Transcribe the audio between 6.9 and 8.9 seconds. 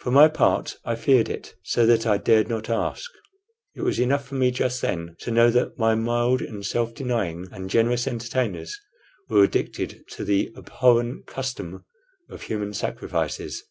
denying and generous entertainers